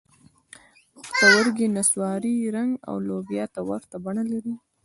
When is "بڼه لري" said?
4.05-4.55